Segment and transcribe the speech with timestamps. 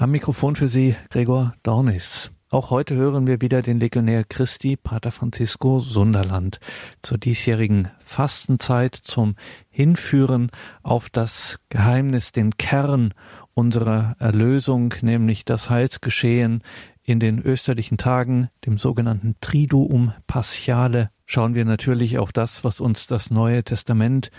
[0.00, 2.30] Am Mikrofon für Sie Gregor Dornis.
[2.50, 6.60] Auch heute hören wir wieder den Legionär Christi, Pater Francisco Sunderland,
[7.02, 9.34] zur diesjährigen Fastenzeit, zum
[9.70, 10.52] Hinführen
[10.84, 13.12] auf das Geheimnis, den Kern
[13.54, 16.62] unserer Erlösung, nämlich das Heilsgeschehen
[17.02, 23.08] in den österlichen Tagen, dem sogenannten Triduum Paschale, schauen wir natürlich auf das, was uns
[23.08, 24.30] das Neue Testament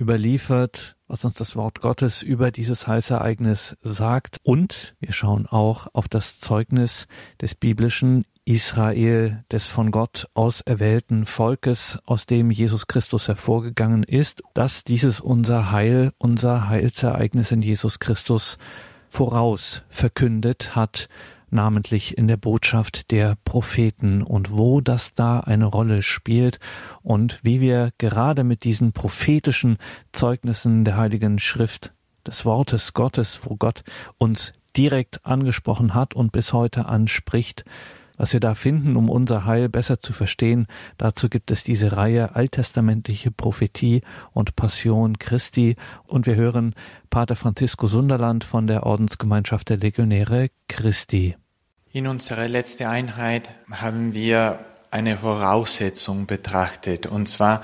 [0.00, 4.38] überliefert, was uns das Wort Gottes über dieses Heißereignis sagt.
[4.42, 7.06] Und wir schauen auch auf das Zeugnis
[7.40, 14.84] des biblischen Israel, des von Gott auserwählten Volkes, aus dem Jesus Christus hervorgegangen ist, dass
[14.84, 18.58] dieses unser Heil, unser Heilsereignis in Jesus Christus
[19.08, 21.08] voraus verkündet hat
[21.50, 26.58] namentlich in der Botschaft der Propheten und wo das da eine Rolle spielt
[27.02, 29.78] und wie wir gerade mit diesen prophetischen
[30.12, 31.92] Zeugnissen der Heiligen Schrift
[32.26, 33.84] des Wortes Gottes, wo Gott
[34.18, 37.64] uns direkt angesprochen hat und bis heute anspricht,
[38.16, 40.66] was wir da finden, um unser Heil besser zu verstehen,
[40.98, 46.74] dazu gibt es diese Reihe alttestamentliche Prophetie und Passion Christi und wir hören
[47.10, 51.36] Pater Francisco Sunderland von der Ordensgemeinschaft der Legionäre Christi.
[51.92, 54.58] In unserer letzten Einheit haben wir
[54.90, 57.62] eine Voraussetzung betrachtet, und zwar,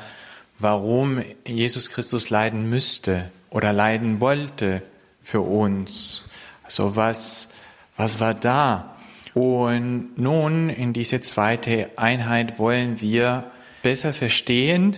[0.59, 4.83] warum Jesus Christus leiden müsste oder leiden wollte
[5.21, 6.29] für uns.
[6.65, 7.51] Also was,
[7.97, 8.92] was war da?
[9.35, 13.51] Und nun in diese zweite Einheit wollen wir
[13.83, 14.97] besser verstehen,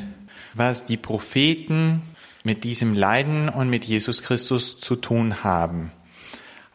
[0.55, 2.03] was die Propheten
[2.43, 5.93] mit diesem Leiden und mit Jesus Christus zu tun haben.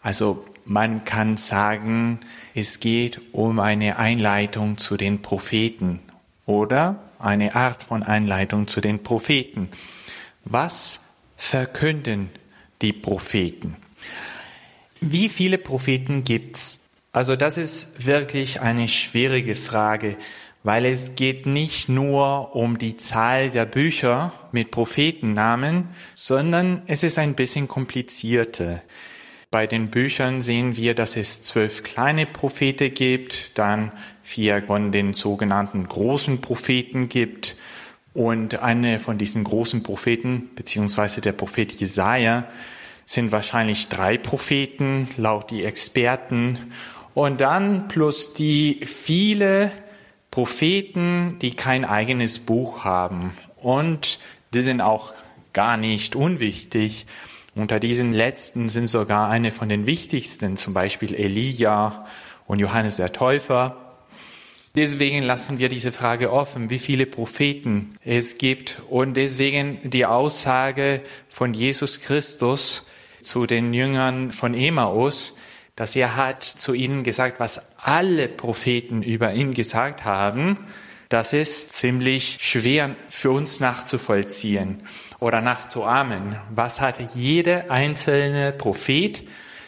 [0.01, 2.19] Also man kann sagen,
[2.55, 5.99] es geht um eine Einleitung zu den Propheten
[6.45, 9.69] oder eine Art von Einleitung zu den Propheten.
[10.45, 11.01] Was
[11.35, 12.29] verkünden
[12.81, 13.75] die Propheten?
[15.01, 16.81] Wie viele Propheten gibt's?
[17.11, 20.15] Also das ist wirklich eine schwierige Frage,
[20.63, 27.17] weil es geht nicht nur um die Zahl der Bücher mit Prophetennamen, sondern es ist
[27.17, 28.81] ein bisschen komplizierter.
[29.49, 33.91] Bei den Büchern sehen wir, dass es zwölf kleine Propheten gibt, dann
[34.21, 37.55] vier von den sogenannten großen Propheten gibt
[38.13, 42.47] und eine von diesen großen Propheten, beziehungsweise der Prophet Jesaja,
[43.07, 46.71] sind wahrscheinlich drei Propheten, laut die Experten.
[47.19, 49.73] Und dann plus die viele
[50.31, 53.37] Propheten, die kein eigenes Buch haben.
[53.57, 54.19] Und
[54.53, 55.11] die sind auch
[55.51, 57.07] gar nicht unwichtig.
[57.55, 62.05] Unter diesen letzten sind sogar eine von den wichtigsten, zum Beispiel Elia
[62.47, 63.97] und Johannes der Täufer.
[64.77, 71.01] Deswegen lassen wir diese Frage offen, wie viele Propheten es gibt und deswegen die Aussage
[71.27, 72.85] von Jesus Christus
[73.19, 75.35] zu den Jüngern von Emmaus,
[75.79, 80.57] dass er hat zu ihnen gesagt, was alle Propheten über ihn gesagt haben,
[81.07, 84.83] das ist ziemlich schwer für uns nachzuvollziehen
[85.21, 86.35] oder nachzuahmen.
[86.53, 89.23] Was hat jeder einzelne Prophet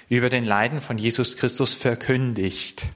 [0.10, 2.88] über den Leiden von Jesus Christus verkündigt?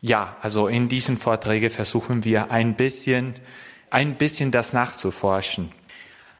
[0.00, 3.34] Ja, also in diesen Vorträgen versuchen wir ein bisschen,
[3.90, 5.72] ein bisschen das nachzuforschen.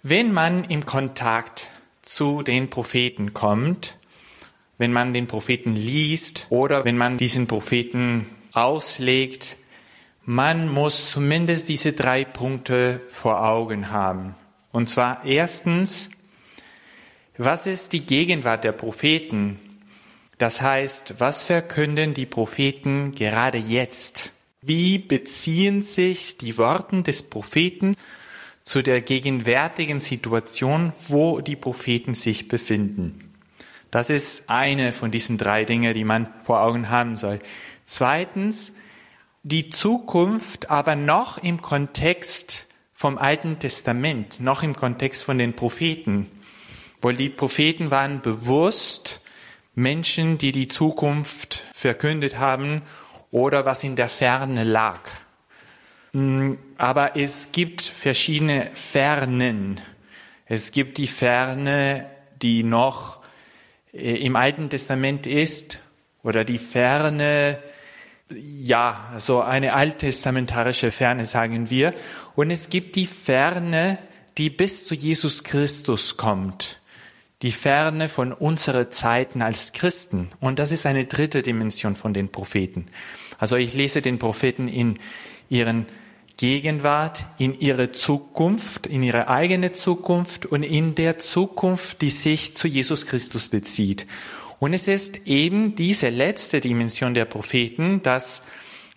[0.04, 1.66] Wenn man in Kontakt
[2.03, 3.98] zu den Propheten kommt,
[4.78, 9.56] wenn man den Propheten liest oder wenn man diesen Propheten auslegt,
[10.25, 14.34] man muss zumindest diese drei Punkte vor Augen haben.
[14.72, 16.11] Und zwar erstens,
[17.37, 19.59] was ist die Gegenwart der Propheten?
[20.39, 24.33] Das heißt, was verkünden die Propheten gerade jetzt?
[24.60, 27.97] Wie beziehen sich die Worte des Propheten
[28.62, 33.28] zu der gegenwärtigen Situation, wo die Propheten sich befinden?
[33.91, 37.38] Das ist eine von diesen drei Dingen, die man vor Augen haben soll.
[37.84, 38.72] Zweitens,
[39.43, 46.31] die Zukunft aber noch im Kontext vom Alten Testament, noch im Kontext von den Propheten.
[47.00, 49.22] Weil die Propheten waren bewusst
[49.75, 52.83] Menschen, die die Zukunft verkündet haben
[53.30, 55.01] oder was in der Ferne lag.
[56.13, 59.80] Mm, aber es gibt verschiedene Fernen.
[60.47, 62.10] Es gibt die Ferne,
[62.42, 63.18] die noch
[63.93, 65.81] im Alten Testament ist
[66.23, 67.59] oder die Ferne,
[68.31, 71.95] ja, so eine alttestamentarische Ferne, sagen wir.
[72.37, 73.99] Und es gibt die Ferne,
[74.37, 76.81] die bis zu Jesus Christus kommt.
[77.43, 80.29] Die Ferne von unserer Zeiten als Christen.
[80.41, 82.87] Und das ist eine dritte Dimension von den Propheten.
[83.39, 84.99] Also ich lese den Propheten in
[85.49, 85.87] ihren
[86.39, 92.69] Gegenwart, in ihre Zukunft, in ihre eigene Zukunft und in der Zukunft, die sich zu
[92.69, 94.07] Jesus Christus bezieht.
[94.61, 98.43] Und es ist eben diese letzte Dimension der Propheten, das,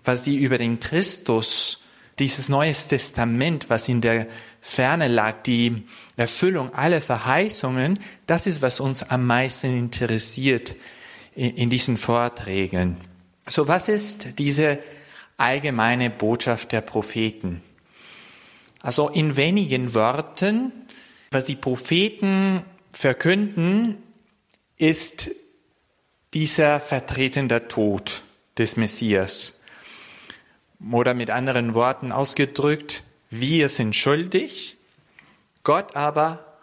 [0.06, 1.84] was sie über den Christus,
[2.20, 4.28] dieses Neues Testament, was in der
[4.62, 5.84] Ferne lag, die
[6.18, 10.76] Erfüllung aller Verheißungen, das ist, was uns am meisten interessiert
[11.34, 12.98] in diesen Vorträgen.
[13.48, 14.78] So, was ist diese
[15.42, 17.62] allgemeine Botschaft der Propheten?
[18.82, 20.72] Also in wenigen Worten,
[21.30, 23.98] was die Propheten verkünden,
[24.78, 25.32] ist
[26.34, 28.24] dieser vertretende Tod
[28.58, 29.60] des Messias.
[30.92, 34.78] Oder mit anderen Worten ausgedrückt, wir sind schuldig,
[35.64, 36.58] Gott aber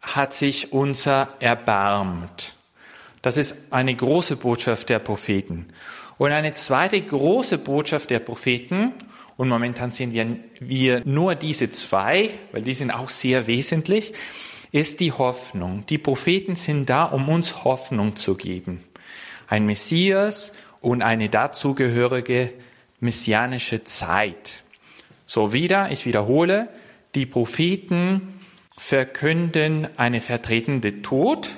[0.00, 2.53] hat sich unser erbarmt.
[3.24, 5.68] Das ist eine große Botschaft der Propheten.
[6.18, 8.92] Und eine zweite große Botschaft der Propheten,
[9.38, 14.12] und momentan sehen wir, wir nur diese zwei, weil die sind auch sehr wesentlich,
[14.72, 15.86] ist die Hoffnung.
[15.86, 18.84] Die Propheten sind da, um uns Hoffnung zu geben.
[19.48, 22.52] Ein Messias und eine dazugehörige
[23.00, 24.64] messianische Zeit.
[25.24, 26.68] So wieder, ich wiederhole,
[27.14, 28.38] die Propheten
[28.76, 31.52] verkünden eine vertretende Tod,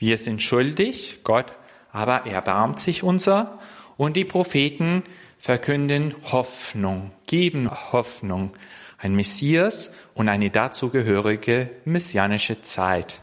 [0.00, 1.52] wir sind schuldig, Gott
[1.92, 3.58] aber erbarmt sich unser.
[3.96, 5.02] Und die Propheten
[5.38, 8.52] verkünden Hoffnung, geben Hoffnung,
[8.98, 13.20] ein Messias und eine dazugehörige messianische Zeit.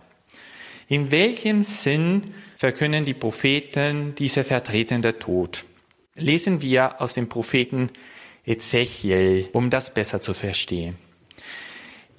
[0.88, 5.66] In welchem Sinn verkünden die Propheten diese vertretende Tod?
[6.16, 7.90] Lesen wir aus dem Propheten
[8.46, 10.96] Ezechiel, um das besser zu verstehen.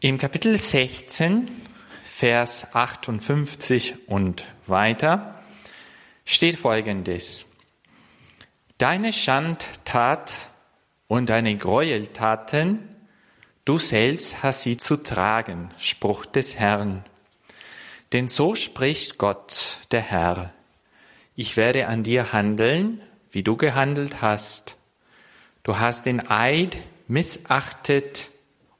[0.00, 1.48] Im Kapitel 16
[2.18, 5.40] Vers 58 und weiter
[6.24, 7.46] steht Folgendes.
[8.76, 10.32] Deine Schandtat
[11.06, 12.88] und deine Gräueltaten,
[13.64, 17.04] du selbst hast sie zu tragen, Spruch des Herrn.
[18.12, 20.52] Denn so spricht Gott, der Herr.
[21.36, 23.00] Ich werde an dir handeln,
[23.30, 24.76] wie du gehandelt hast.
[25.62, 28.32] Du hast den Eid missachtet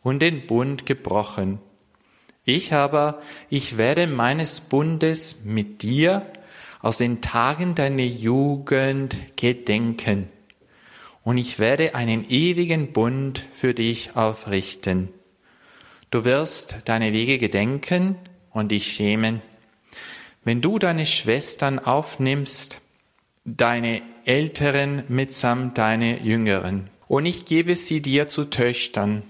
[0.02, 1.61] und den Bund gebrochen.
[2.48, 6.24] Ich aber, ich werde meines Bundes mit dir
[6.80, 10.30] aus den Tagen deiner Jugend gedenken.
[11.22, 15.10] Und ich werde einen ewigen Bund für dich aufrichten.
[16.10, 18.16] Du wirst deine Wege gedenken
[18.50, 19.42] und dich schämen.
[20.42, 22.80] Wenn du deine Schwestern aufnimmst,
[23.44, 29.22] deine Älteren mitsamt deine Jüngeren, und ich gebe sie dir zu Töchtern,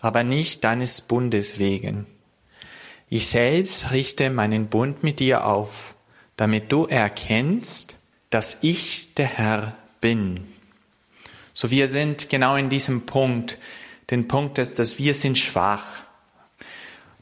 [0.00, 2.06] aber nicht deines Bundes wegen
[3.10, 5.96] ich selbst richte meinen Bund mit dir auf,
[6.36, 7.96] damit du erkennst,
[8.30, 10.46] dass ich der Herr bin.
[11.52, 13.58] So wir sind genau in diesem Punkt,
[14.10, 16.04] den Punkt ist, dass wir sind schwach,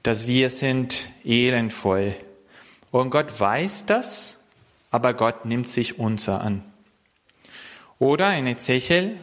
[0.02, 2.14] dass wir sind elendvoll.
[2.90, 4.36] Und Gott weiß das,
[4.90, 6.62] aber Gott nimmt sich unser an.
[7.98, 9.16] Oder in Ezechiel,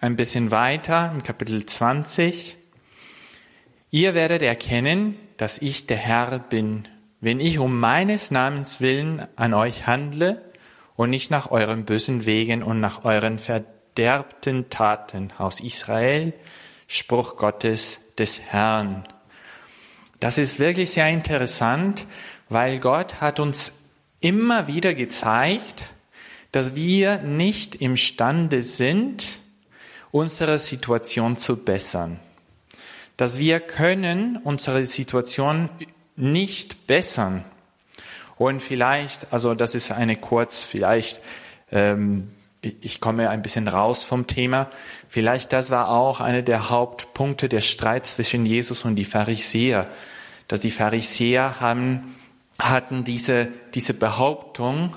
[0.00, 2.56] ein bisschen weiter, im Kapitel 20,
[3.90, 6.86] ihr werdet erkennen, dass ich der Herr bin,
[7.20, 10.42] wenn ich um meines Namens willen an euch handle
[10.96, 16.34] und nicht nach euren bösen Wegen und nach euren verderbten Taten aus Israel,
[16.88, 19.06] Spruch Gottes des Herrn.
[20.20, 22.06] Das ist wirklich sehr interessant,
[22.48, 23.78] weil Gott hat uns
[24.20, 25.84] immer wieder gezeigt,
[26.50, 29.40] dass wir nicht imstande sind,
[30.10, 32.18] unsere Situation zu bessern
[33.18, 35.68] dass wir können unsere Situation
[36.16, 37.44] nicht bessern.
[38.36, 41.20] Und vielleicht, also das ist eine kurz, vielleicht,
[41.70, 42.30] ähm,
[42.62, 44.70] ich komme ein bisschen raus vom Thema,
[45.08, 49.88] vielleicht das war auch einer der Hauptpunkte der Streit zwischen Jesus und die Pharisäer,
[50.46, 52.14] dass die Pharisäer haben,
[52.60, 54.96] hatten diese, diese Behauptung,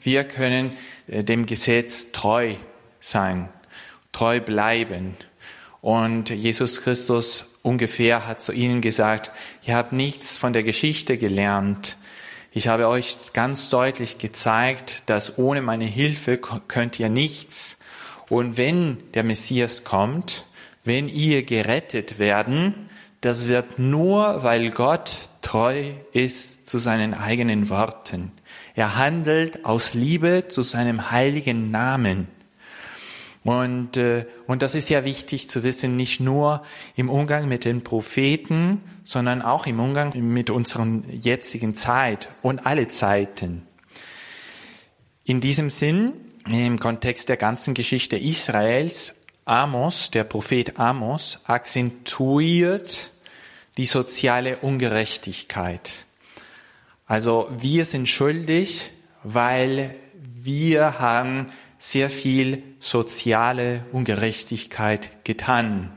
[0.00, 0.72] wir können
[1.06, 2.54] äh, dem Gesetz treu
[2.98, 3.50] sein,
[4.12, 5.16] treu bleiben.
[5.82, 9.32] Und Jesus Christus ungefähr hat zu ihnen gesagt,
[9.66, 11.98] ihr habt nichts von der Geschichte gelernt.
[12.52, 17.78] Ich habe euch ganz deutlich gezeigt, dass ohne meine Hilfe könnt ihr nichts.
[18.28, 20.46] Und wenn der Messias kommt,
[20.84, 22.88] wenn ihr gerettet werden,
[23.20, 28.30] das wird nur, weil Gott treu ist zu seinen eigenen Worten.
[28.76, 32.28] Er handelt aus Liebe zu seinem heiligen Namen.
[33.44, 36.62] Und, äh, und das ist ja wichtig zu wissen, nicht nur
[36.94, 42.86] im Umgang mit den Propheten, sondern auch im Umgang mit unserer jetzigen Zeit und alle
[42.86, 43.66] Zeiten.
[45.24, 46.12] In diesem Sinn,
[46.46, 53.10] im Kontext der ganzen Geschichte Israels, Amos, der Prophet Amos, akzentuiert
[53.76, 56.04] die soziale Ungerechtigkeit.
[57.06, 58.92] Also wir sind schuldig,
[59.24, 65.90] weil wir haben sehr viel soziale Ungerechtigkeit getan.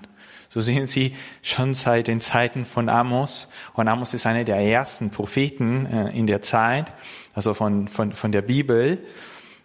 [0.50, 1.14] So sehen Sie
[1.44, 3.50] schon seit den Zeiten von Amos.
[3.76, 6.92] Und Amos ist einer der ersten Propheten äh, in der Zeit,
[7.36, 8.98] also von, von, von der Bibel.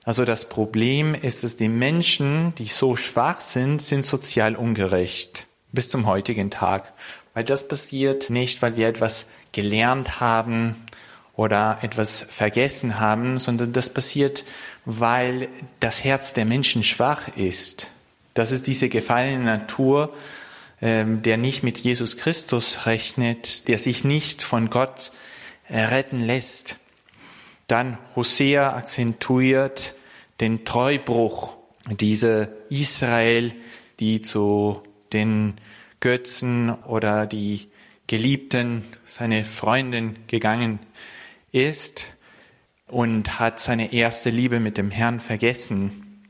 [0.05, 5.47] Also das Problem ist, dass die Menschen, die so schwach sind, sind sozial ungerecht.
[5.73, 6.93] Bis zum heutigen Tag.
[7.33, 10.75] Weil das passiert nicht, weil wir etwas gelernt haben
[11.35, 14.45] oder etwas vergessen haben, sondern das passiert,
[14.85, 15.49] weil
[15.81, 17.91] das Herz der Menschen schwach ist.
[18.35, 20.15] Das ist diese gefallene Natur,
[20.81, 25.13] ähm, der nicht mit Jesus Christus rechnet, der sich nicht von Gott
[25.69, 26.77] retten lässt.
[27.67, 29.95] Dann Hosea akzentuiert
[30.41, 31.57] den Treubruch,
[31.89, 33.55] diese Israel,
[34.01, 34.83] die zu
[35.13, 35.55] den
[36.01, 37.69] Götzen oder die
[38.07, 40.81] Geliebten, seine Freundin gegangen
[41.53, 42.15] ist
[42.91, 46.25] und hat seine erste Liebe mit dem Herrn vergessen.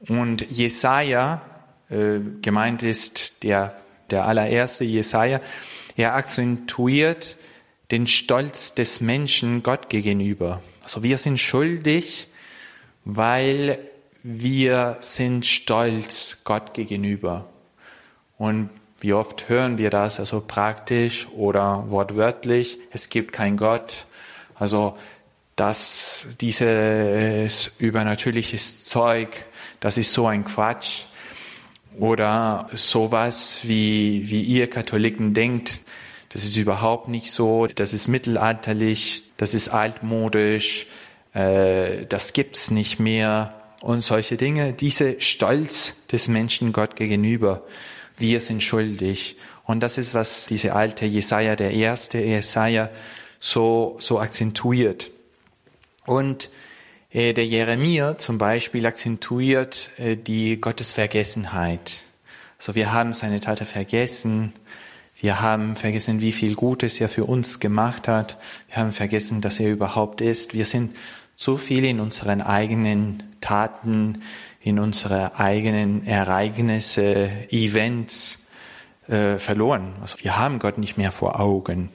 [0.00, 1.42] Und Jesaja,
[1.90, 5.40] äh, gemeint ist der, der allererste Jesaja,
[5.96, 7.36] er akzentuiert
[7.90, 10.62] den Stolz des Menschen Gott gegenüber.
[10.82, 12.28] Also wir sind schuldig,
[13.04, 13.78] weil
[14.22, 17.46] wir sind stolz Gott gegenüber.
[18.38, 18.70] Und
[19.00, 24.06] wie oft hören wir das, also praktisch oder wortwörtlich, es gibt kein Gott.
[24.54, 24.96] Also
[25.56, 29.46] dass dieses übernatürliches Zeug,
[29.80, 31.04] das ist so ein Quatsch.
[31.98, 35.80] Oder sowas, wie, wie ihr Katholiken denkt,
[36.30, 40.88] das ist überhaupt nicht so, das ist mittelalterlich, das ist altmodisch,
[41.34, 44.72] äh, das gibt's nicht mehr und solche Dinge.
[44.72, 47.62] Diese Stolz des Menschen Gott gegenüber,
[48.18, 49.36] wir sind schuldig.
[49.64, 52.90] Und das ist, was diese alte Jesaja, der erste Jesaja,
[53.38, 55.10] so, so akzentuiert.
[56.06, 56.50] Und
[57.10, 62.04] äh, der Jeremia zum Beispiel akzentuiert äh, die Gottesvergessenheit.
[62.58, 64.52] So, wir haben seine Taten vergessen.
[65.20, 68.38] Wir haben vergessen, wie viel Gutes er für uns gemacht hat.
[68.68, 70.54] Wir haben vergessen, dass er überhaupt ist.
[70.54, 70.96] Wir sind
[71.36, 74.22] so viel in unseren eigenen Taten,
[74.60, 78.44] in unsere eigenen Ereignisse, Events
[79.08, 79.94] äh, verloren.
[80.00, 81.90] Also wir haben Gott nicht mehr vor Augen.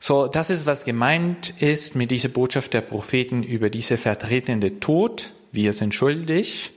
[0.00, 5.32] So, das ist, was gemeint ist mit dieser Botschaft der Propheten über diese vertretende Tod.
[5.50, 6.72] Wir sind schuldig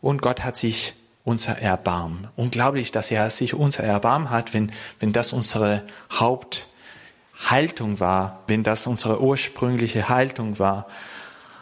[0.00, 2.26] und Gott hat sich unser Erbarm.
[2.34, 8.88] Unglaublich, dass er sich unser Erbarm hat, wenn, wenn das unsere Haupthaltung war, wenn das
[8.88, 10.88] unsere ursprüngliche Haltung war.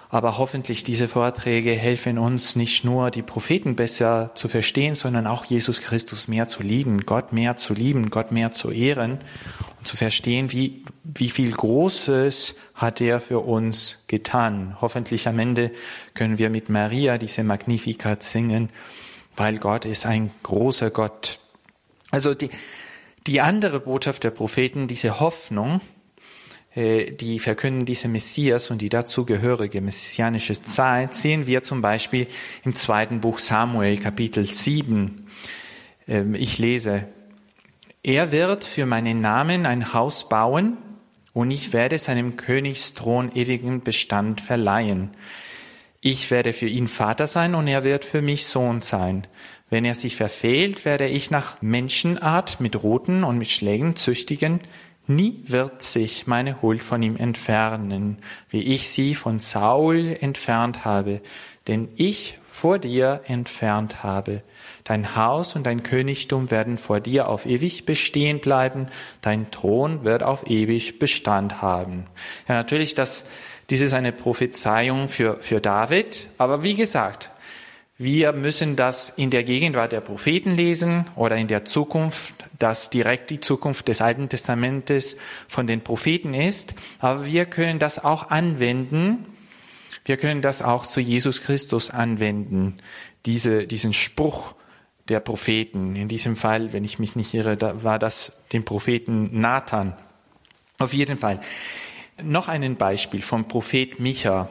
[0.08, 5.44] Aber hoffentlich diese Vorträge helfen uns nicht nur, die Propheten besser zu verstehen, sondern auch
[5.44, 9.20] Jesus Christus mehr zu lieben, Gott mehr zu lieben, Gott mehr zu ehren
[9.78, 14.76] und zu verstehen, wie, wie viel Großes hat er für uns getan.
[14.80, 15.70] Hoffentlich am Ende
[16.14, 18.70] können wir mit Maria diese Magnificat singen,
[19.36, 21.38] weil Gott ist ein großer Gott.
[22.10, 22.50] Also die,
[23.26, 25.80] die andere Botschaft der Propheten, diese Hoffnung,
[26.74, 32.26] äh, die verkünden diese Messias und die dazugehörige messianische Zeit, sehen wir zum Beispiel
[32.64, 35.26] im zweiten Buch Samuel, Kapitel 7.
[36.08, 37.06] Ähm, ich lese,
[38.08, 40.78] er wird für meinen Namen ein Haus bauen
[41.34, 45.10] und ich werde seinem Königsthron ewigen Bestand verleihen.
[46.00, 49.26] Ich werde für ihn Vater sein und er wird für mich Sohn sein.
[49.68, 54.60] Wenn er sich verfehlt, werde ich nach Menschenart mit Ruten und mit Schlägen züchtigen.
[55.06, 61.20] Nie wird sich meine Huld von ihm entfernen, wie ich sie von Saul entfernt habe,
[61.66, 64.42] denn ich vor dir entfernt habe.
[64.88, 68.86] Dein Haus und dein Königtum werden vor dir auf ewig bestehen bleiben,
[69.20, 72.06] dein Thron wird auf ewig Bestand haben.
[72.48, 73.26] Ja, natürlich, das,
[73.68, 77.30] dies ist eine Prophezeiung für, für David, aber wie gesagt,
[77.98, 83.28] wir müssen das in der Gegenwart der Propheten lesen oder in der Zukunft, dass direkt
[83.28, 85.18] die Zukunft des Alten Testamentes
[85.48, 86.72] von den Propheten ist.
[86.98, 89.26] Aber wir können das auch anwenden.
[90.06, 92.78] Wir können das auch zu Jesus Christus anwenden.
[93.26, 94.54] Diese, diesen Spruch
[95.08, 95.96] der Propheten.
[95.96, 99.94] In diesem Fall, wenn ich mich nicht irre, da war das dem Propheten Nathan.
[100.78, 101.40] Auf jeden Fall.
[102.22, 104.48] Noch ein Beispiel vom Prophet Micha.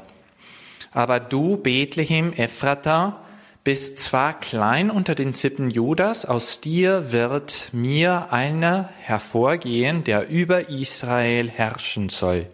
[0.91, 3.21] Aber du, Bethlehem, Ephrata,
[3.63, 10.69] bist zwar klein unter den Sippen Judas, aus dir wird mir einer hervorgehen, der über
[10.69, 12.47] Israel herrschen soll.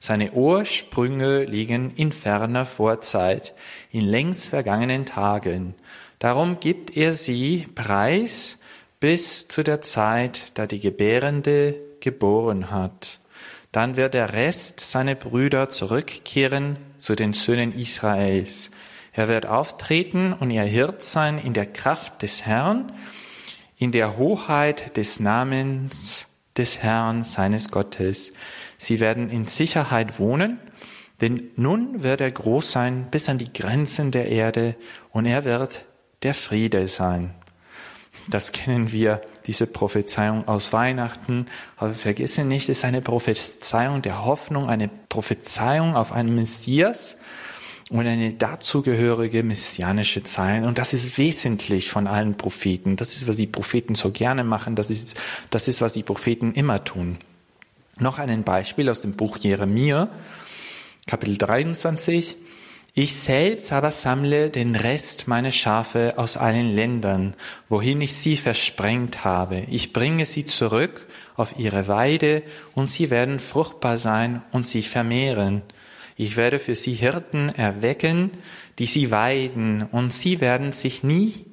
[0.00, 3.54] Seine Ursprünge liegen in ferner Vorzeit,
[3.92, 5.74] in längst vergangenen Tagen.
[6.18, 8.58] Darum gibt er sie preis
[9.00, 13.20] bis zu der Zeit, da die Gebärende geboren hat.
[13.72, 18.70] Dann wird der Rest seiner Brüder zurückkehren zu den Söhnen Israels.
[19.12, 22.92] Er wird auftreten und ihr Hirt sein in der Kraft des Herrn,
[23.76, 28.32] in der Hoheit des Namens des Herrn, seines Gottes.
[28.78, 30.58] Sie werden in Sicherheit wohnen,
[31.20, 34.76] denn nun wird er groß sein bis an die Grenzen der Erde
[35.10, 35.84] und er wird
[36.26, 37.30] der Friede sein.
[38.28, 41.46] Das kennen wir, diese Prophezeiung aus Weihnachten.
[41.76, 47.16] Aber vergesse nicht, es ist eine Prophezeiung der Hoffnung, eine Prophezeiung auf einen Messias
[47.90, 50.64] und eine dazugehörige messianische Zeit.
[50.64, 52.96] Und das ist wesentlich von allen Propheten.
[52.96, 54.74] Das ist, was die Propheten so gerne machen.
[54.74, 55.16] Das ist,
[55.50, 57.18] das ist, was die Propheten immer tun.
[58.00, 60.08] Noch ein Beispiel aus dem Buch Jeremia,
[61.06, 62.36] Kapitel 23.
[62.98, 67.34] Ich selbst aber sammle den Rest meiner Schafe aus allen Ländern,
[67.68, 69.64] wohin ich sie versprengt habe.
[69.68, 72.42] Ich bringe sie zurück auf ihre Weide
[72.74, 75.60] und sie werden fruchtbar sein und sich vermehren.
[76.16, 78.30] Ich werde für sie Hirten erwecken,
[78.78, 81.44] die sie weiden und sie werden sich nie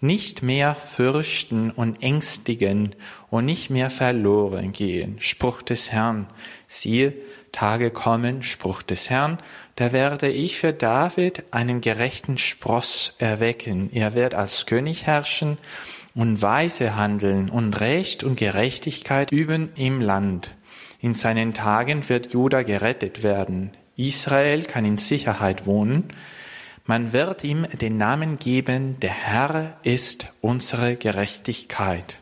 [0.00, 2.94] nicht mehr fürchten und ängstigen
[3.30, 5.16] und nicht mehr verloren gehen.
[5.20, 6.26] Spruch des Herrn.
[6.68, 7.14] Siehe,
[7.52, 9.38] Tage kommen, Spruch des Herrn,
[9.78, 13.90] da werde ich für David einen gerechten Spross erwecken.
[13.92, 15.56] Er wird als König herrschen
[16.16, 20.50] und weise handeln und Recht und Gerechtigkeit üben im Land.
[21.00, 23.70] In seinen Tagen wird Juda gerettet werden.
[23.94, 26.12] Israel kann in Sicherheit wohnen.
[26.84, 32.18] Man wird ihm den Namen geben, der Herr ist unsere Gerechtigkeit.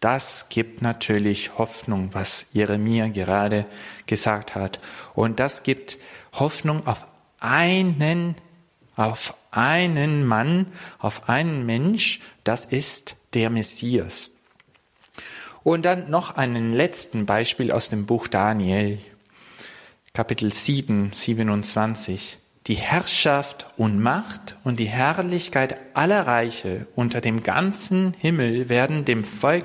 [0.00, 3.64] Das gibt natürlich Hoffnung, was Jeremia gerade
[4.04, 4.80] gesagt hat.
[5.14, 5.96] Und das gibt
[6.32, 7.06] Hoffnung auf
[7.40, 8.36] einen,
[8.96, 10.66] auf einen Mann,
[10.98, 14.30] auf einen Mensch, das ist der Messias.
[15.62, 18.98] Und dann noch einen letzten Beispiel aus dem Buch Daniel,
[20.12, 22.38] Kapitel 7, 27.
[22.66, 29.24] Die Herrschaft und Macht und die Herrlichkeit aller Reiche unter dem ganzen Himmel werden dem
[29.24, 29.64] Volk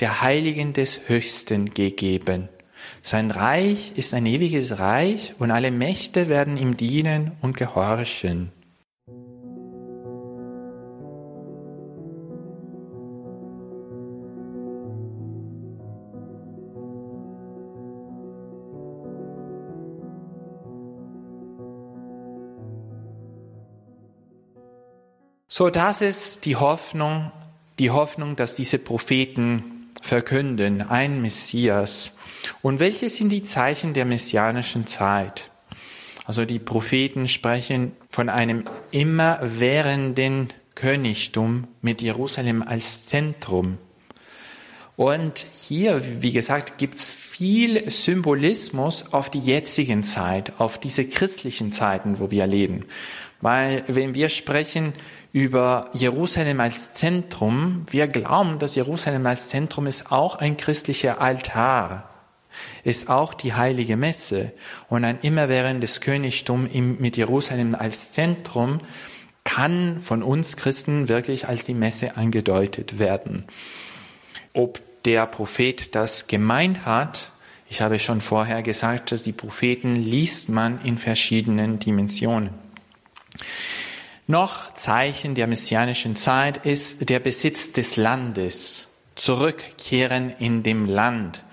[0.00, 2.48] der Heiligen des Höchsten gegeben.
[3.02, 8.52] Sein Reich ist ein ewiges Reich und alle Mächte werden ihm dienen und gehorchen.
[25.58, 27.32] So, das ist die Hoffnung,
[27.80, 32.12] die Hoffnung, dass diese Propheten verkünden, ein Messias.
[32.62, 35.50] Und welche sind die Zeichen der messianischen Zeit?
[36.24, 43.78] Also die Propheten sprechen von einem immerwährenden Königtum mit Jerusalem als Zentrum.
[44.94, 52.18] Und hier, wie gesagt, gibt's viel Symbolismus auf die jetzigen Zeit, auf diese christlichen Zeiten,
[52.18, 52.84] wo wir leben.
[53.40, 54.94] Weil wenn wir sprechen
[55.32, 62.08] über Jerusalem als Zentrum, wir glauben, dass Jerusalem als Zentrum ist auch ein christlicher Altar,
[62.82, 64.52] ist auch die heilige Messe
[64.88, 68.80] und ein immerwährendes Königtum mit Jerusalem als Zentrum
[69.44, 73.44] kann von uns Christen wirklich als die Messe angedeutet werden.
[74.52, 77.32] Ob der Prophet das gemeint hat,
[77.70, 82.50] ich habe schon vorher gesagt, dass die Propheten liest man in verschiedenen Dimensionen.
[84.30, 88.86] Noch Zeichen der messianischen Zeit ist der Besitz des Landes.
[89.14, 91.44] Zurückkehren in dem Land.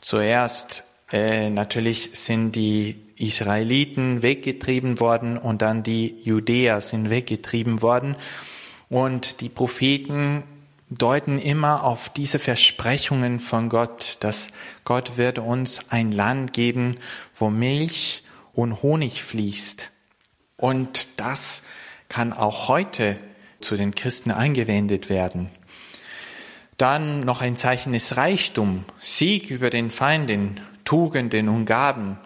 [0.00, 8.14] Zuerst äh, natürlich sind die Israeliten weggetrieben worden und dann die Judäer sind weggetrieben worden.
[8.88, 10.44] Und die Propheten
[10.90, 14.52] deuten immer auf diese Versprechungen von Gott, dass
[14.84, 16.98] Gott wird uns ein Land geben,
[17.34, 19.90] wo Milch und Honig fließt.
[20.56, 21.64] Und das
[22.12, 23.16] kann auch heute
[23.62, 25.48] zu den Christen eingewendet werden.
[26.76, 32.18] Dann noch ein Zeichen des Reichtum, Sieg über den Feinden, Tugenden und Gaben.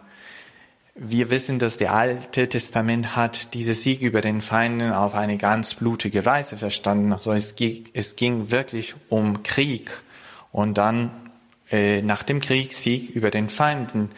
[0.96, 5.74] Wir wissen, dass der Alte Testament hat diese Sieg über den Feinden auf eine ganz
[5.74, 7.12] blutige Weise verstanden.
[7.12, 9.90] Also es ging, es ging wirklich um Krieg
[10.50, 11.12] und dann
[11.70, 14.10] äh, nach dem Krieg Sieg über den Feinden.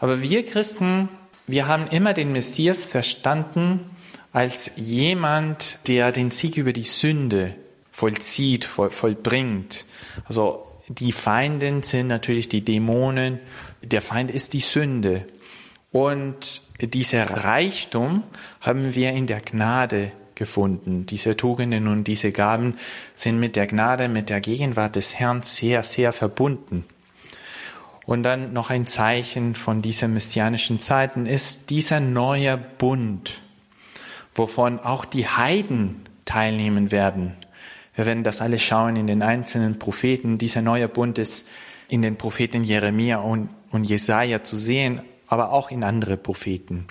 [0.00, 1.08] Aber wir Christen,
[1.46, 3.90] wir haben immer den Messias verstanden
[4.36, 7.54] als jemand, der den Sieg über die Sünde
[7.90, 9.86] vollzieht, voll, vollbringt.
[10.26, 13.40] Also die Feinden sind natürlich die Dämonen.
[13.82, 15.26] Der Feind ist die Sünde.
[15.90, 18.24] Und dieser Reichtum
[18.60, 21.06] haben wir in der Gnade gefunden.
[21.06, 22.74] Diese Tugenden und diese Gaben
[23.14, 26.84] sind mit der Gnade, mit der Gegenwart des Herrn sehr, sehr verbunden.
[28.04, 33.40] Und dann noch ein Zeichen von dieser messianischen Zeiten ist dieser neue Bund,
[34.36, 37.32] wovon auch die Heiden teilnehmen werden.
[37.94, 40.38] Wir werden das alles schauen in den einzelnen Propheten.
[40.38, 41.48] Dieser neue Bund ist
[41.88, 46.86] in den Propheten Jeremia und, und Jesaja zu sehen, aber auch in andere Propheten.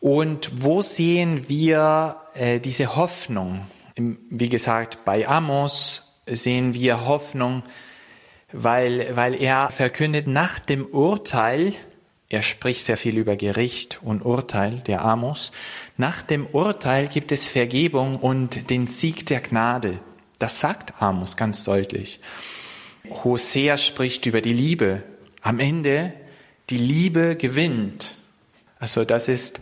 [0.00, 3.66] Und wo sehen wir äh, diese Hoffnung?
[3.96, 7.62] Wie gesagt, bei Amos sehen wir Hoffnung,
[8.52, 11.72] weil, weil er verkündet nach dem Urteil,
[12.32, 15.52] er spricht sehr viel über Gericht und Urteil, der Amos,
[15.98, 19.98] nach dem Urteil gibt es Vergebung und den Sieg der Gnade.
[20.38, 22.20] Das sagt Amos ganz deutlich.
[23.22, 25.02] Hosea spricht über die Liebe.
[25.42, 26.14] Am Ende,
[26.70, 28.14] die Liebe gewinnt.
[28.78, 29.60] Also das ist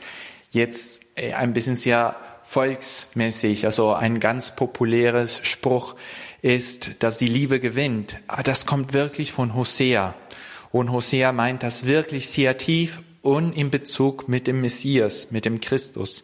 [0.51, 5.97] jetzt äh, ein bisschen sehr volksmäßig, also ein ganz populäres Spruch
[6.41, 8.21] ist, dass die Liebe gewinnt.
[8.29, 10.15] Aber das kommt wirklich von Hosea.
[10.73, 15.61] Und Hosea meint das wirklich sehr tief und in Bezug mit dem Messias, mit dem
[15.61, 16.23] Christus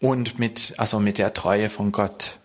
[0.00, 2.38] und mit, also mit der Treue von Gott.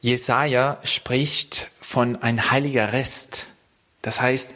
[0.00, 3.48] Jesaja spricht von ein heiliger Rest.
[4.02, 4.52] Das heißt,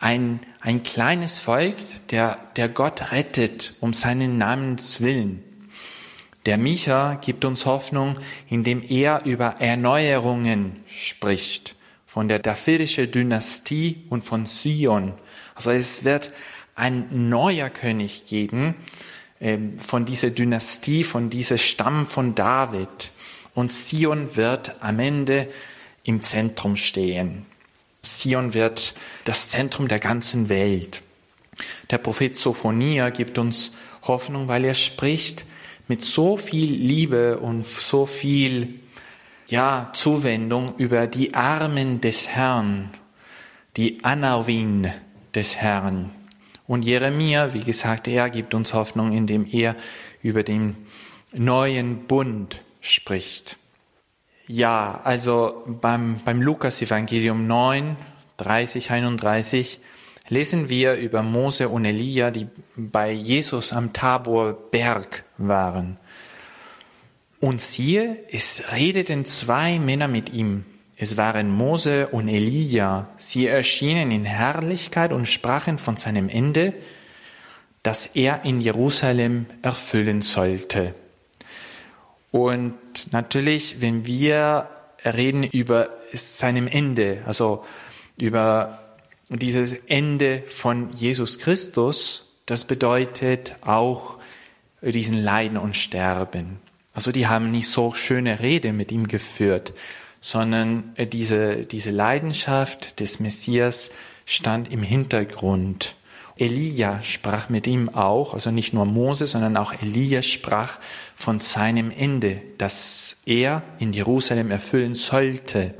[0.00, 1.76] ein, ein kleines Volk,
[2.10, 5.42] der, der Gott rettet um seinen Namens willen.
[6.46, 8.16] Der Micha gibt uns Hoffnung,
[8.48, 11.74] indem er über Erneuerungen spricht,
[12.08, 15.12] von der davidischen Dynastie und von Sion.
[15.54, 16.32] Also es wird
[16.74, 18.74] ein neuer König geben,
[19.42, 23.12] ähm, von dieser Dynastie, von dieser Stamm von David.
[23.54, 25.48] Und Sion wird am Ende
[26.02, 27.44] im Zentrum stehen.
[28.02, 28.94] Sion wird
[29.24, 31.02] das Zentrum der ganzen Welt.
[31.90, 33.72] Der Prophet Sophonia gibt uns
[34.04, 35.44] Hoffnung, weil er spricht
[35.88, 38.80] mit so viel Liebe und so viel
[39.48, 42.90] ja, Zuwendung über die Armen des Herrn,
[43.76, 44.90] die Anarwin
[45.34, 46.10] des Herrn.
[46.66, 49.74] Und Jeremia, wie gesagt, er gibt uns Hoffnung, indem er
[50.22, 50.76] über den
[51.32, 53.56] neuen Bund spricht.
[54.46, 57.96] Ja, also beim, beim Lukas-Evangelium 9,
[58.36, 59.80] 30, 31
[60.28, 65.98] lesen wir über Mose und Elia, die bei Jesus am Taborberg waren.
[67.40, 70.64] Und siehe, es redeten zwei Männer mit ihm.
[70.96, 73.08] Es waren Mose und Elia.
[73.16, 76.74] Sie erschienen in Herrlichkeit und sprachen von seinem Ende,
[77.84, 80.94] das er in Jerusalem erfüllen sollte.
[82.32, 82.74] Und
[83.12, 84.68] natürlich, wenn wir
[85.04, 87.64] reden über seinem Ende, also
[88.20, 88.96] über
[89.30, 94.18] dieses Ende von Jesus Christus, das bedeutet auch
[94.82, 96.58] diesen Leiden und Sterben.
[96.98, 99.72] Also die haben nicht so schöne Rede mit ihm geführt,
[100.20, 103.92] sondern diese, diese Leidenschaft des Messias
[104.26, 105.94] stand im Hintergrund.
[106.38, 110.80] Elia sprach mit ihm auch, also nicht nur Mose, sondern auch Elia sprach
[111.14, 115.74] von seinem Ende, das er in Jerusalem erfüllen sollte.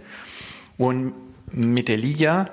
[0.76, 1.14] Und
[1.50, 2.48] mit Elia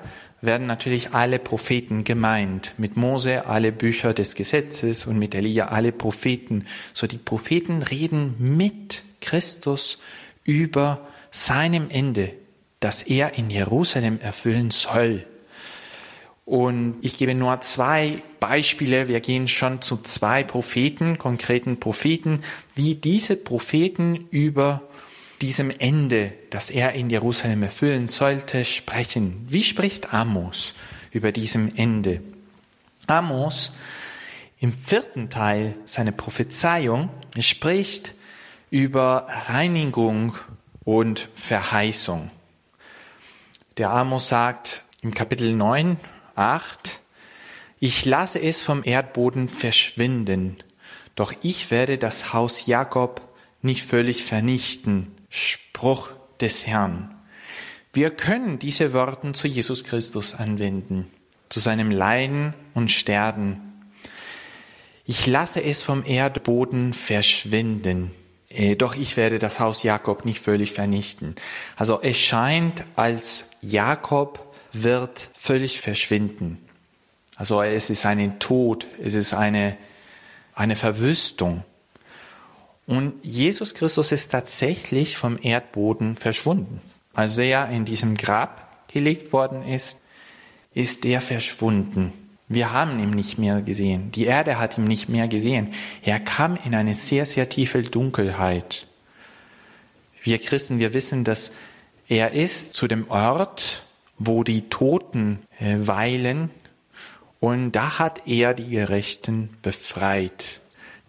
[0.46, 2.74] werden natürlich alle Propheten gemeint.
[2.78, 6.66] Mit Mose alle Bücher des Gesetzes und mit Elia alle Propheten.
[6.94, 10.00] So die Propheten reden mit Christus
[10.44, 12.32] über seinem Ende,
[12.80, 15.26] das er in Jerusalem erfüllen soll.
[16.46, 19.08] Und ich gebe nur zwei Beispiele.
[19.08, 22.42] Wir gehen schon zu zwei Propheten, konkreten Propheten,
[22.76, 24.84] wie diese Propheten über
[25.42, 29.46] diesem Ende, das er in Jerusalem erfüllen sollte, sprechen.
[29.48, 30.74] Wie spricht Amos
[31.12, 32.22] über diesem Ende?
[33.08, 33.72] Amos
[34.60, 38.16] im vierten Teil seiner Prophezeiung spricht
[38.70, 40.36] über Reinigung
[40.84, 42.32] und Verheißung.
[43.78, 45.98] Der Amos sagt im Kapitel 9,
[46.36, 47.00] 8,
[47.80, 50.58] ich lasse es vom Erdboden verschwinden,
[51.16, 53.22] doch ich werde das Haus Jakob
[53.62, 55.15] nicht völlig vernichten.
[55.30, 56.10] Spruch
[56.40, 57.16] des Herrn.
[57.94, 61.10] Wir können diese Worte zu Jesus Christus anwenden,
[61.50, 63.62] zu seinem Leiden und Sterben.
[65.06, 68.12] Ich lasse es vom Erdboden verschwinden,
[68.50, 71.36] äh, doch ich werde das Haus Jakob nicht völlig vernichten.
[71.76, 76.58] Also es scheint, als Jakob wird völlig verschwinden.
[77.36, 79.78] Also es ist ein Tod, es ist eine,
[80.54, 81.64] eine Verwüstung.
[82.88, 86.82] Und Jesus Christus ist tatsächlich vom Erdboden verschwunden.
[87.14, 90.02] Als er in diesem Grab gelegt worden ist,
[90.74, 92.14] ist er verschwunden.
[92.48, 94.12] Wir haben ihn nicht mehr gesehen.
[94.12, 95.74] Die Erde hat ihn nicht mehr gesehen.
[96.04, 98.88] Er kam in eine sehr, sehr tiefe Dunkelheit.
[100.22, 101.52] Wir Christen, wir wissen, dass
[102.08, 103.86] er ist zu dem Ort
[104.18, 106.50] wo die Toten äh, weilen.
[107.40, 110.62] Und da hat er die Gerechten befreit,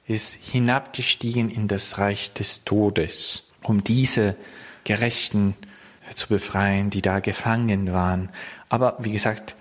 [0.07, 4.37] ist hinabgestiegen in das Reich des Todes, um diese
[4.85, 5.55] Gerechten
[6.15, 8.31] zu befreien, die da gefangen waren.
[8.69, 9.57] Aber wie gesagt,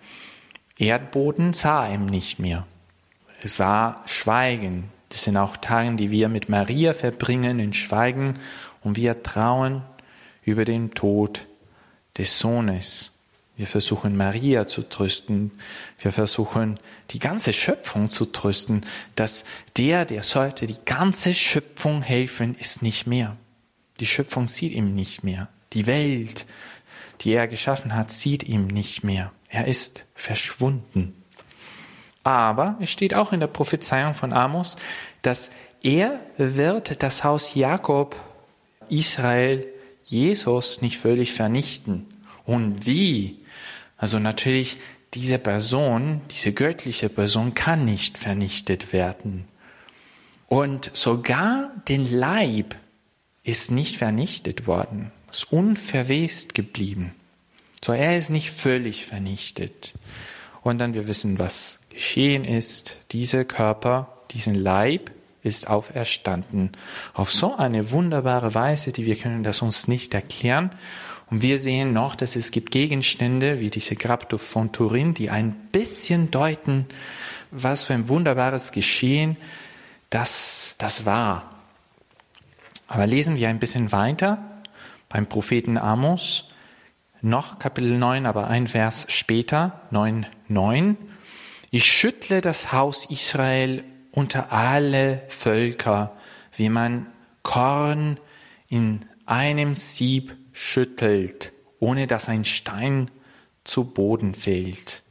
[0.77, 2.67] Erdboden sah ihm nicht mehr.
[3.41, 4.91] Es war Schweigen.
[5.09, 8.39] Das sind auch Tage, die wir mit Maria verbringen in Schweigen
[8.81, 9.83] und wir trauen
[10.43, 11.47] über den Tod
[12.17, 13.14] des Sohnes.
[13.57, 15.51] Wir versuchen Maria zu trösten.
[15.99, 16.79] Wir versuchen
[17.11, 19.45] die ganze Schöpfung zu trösten, dass
[19.77, 23.37] der, der sollte die ganze Schöpfung helfen, ist nicht mehr.
[24.01, 25.47] Die Schöpfung sieht ihm nicht mehr.
[25.71, 26.45] Die Welt,
[27.21, 29.31] die er geschaffen hat, sieht ihm nicht mehr.
[29.47, 31.13] Er ist verschwunden.
[32.23, 34.75] Aber es steht auch in der Prophezeiung von Amos,
[35.21, 38.15] dass er wird das Haus Jakob,
[38.89, 39.65] Israel,
[40.03, 42.07] Jesus nicht völlig vernichten.
[42.45, 43.44] Und wie?
[44.05, 44.77] Also natürlich,
[45.15, 49.47] diese Person, diese göttliche Person kann nicht vernichtet werden.
[50.47, 52.75] Und sogar den Leib
[53.41, 57.15] ist nicht vernichtet worden, ist unverwest geblieben.
[57.83, 59.95] So, er ist nicht völlig vernichtet.
[60.61, 62.97] Und dann wir wissen, was geschehen ist.
[63.11, 65.09] Dieser Körper, diesen Leib
[65.41, 66.73] ist auferstanden.
[67.15, 70.69] Auf so eine wunderbare Weise, die wir können das uns nicht erklären.
[71.29, 75.53] Und wir sehen noch, dass es gibt Gegenstände wie diese Grabto von Turin, die ein
[75.71, 76.85] bisschen deuten,
[77.51, 79.37] was für ein wunderbares Geschehen
[80.09, 81.55] das, das war.
[82.87, 84.61] Aber lesen wir ein bisschen weiter
[85.09, 86.49] beim Propheten Amos
[87.21, 90.95] noch Kapitel 9, aber ein Vers später, 9, 9.
[91.71, 96.15] Ich schüttle das Haus Israel unter alle Völker,
[96.55, 97.07] wie man
[97.41, 98.19] Korn
[98.69, 103.11] in einem Sieb schüttelt, ohne dass ein Stein
[103.65, 105.03] zu Boden fällt.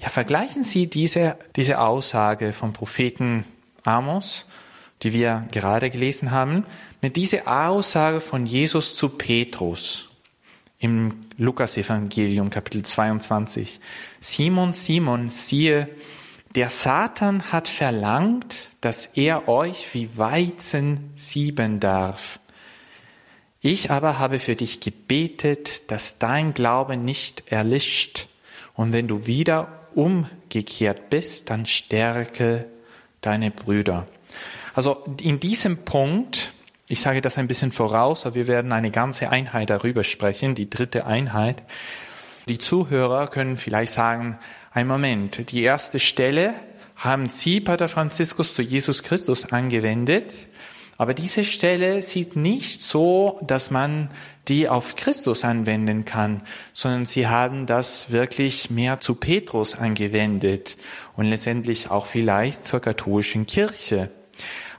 [0.00, 3.44] Ja, vergleichen Sie diese, diese Aussage vom Propheten
[3.84, 4.46] Amos,
[5.02, 6.64] die wir gerade gelesen haben,
[7.02, 10.08] mit dieser Aussage von Jesus zu Petrus
[10.78, 13.80] im Lukas-Evangelium, Kapitel 22.
[14.20, 15.90] Simon, Simon, siehe,
[16.54, 22.40] der Satan hat verlangt, dass er euch wie Weizen sieben darf.
[23.66, 28.28] Ich aber habe für dich gebetet, dass dein Glaube nicht erlischt.
[28.74, 32.66] Und wenn du wieder umgekehrt bist, dann stärke
[33.22, 34.06] deine Brüder.
[34.76, 36.52] Also in diesem Punkt
[36.88, 40.70] ich sage das ein bisschen voraus, aber wir werden eine ganze Einheit darüber sprechen, die
[40.70, 41.64] dritte Einheit.
[42.48, 44.38] Die Zuhörer können vielleicht sagen,
[44.70, 46.54] ein Moment, die erste Stelle
[46.94, 50.46] haben Sie, Pater Franziskus, zu Jesus Christus angewendet,
[50.98, 54.10] aber diese Stelle sieht nicht so, dass man
[54.48, 60.76] die auf Christus anwenden kann, sondern sie haben das wirklich mehr zu Petrus angewendet
[61.16, 64.10] und letztendlich auch vielleicht zur katholischen Kirche.